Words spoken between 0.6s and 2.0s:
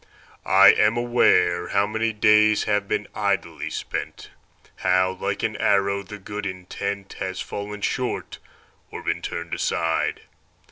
am aware How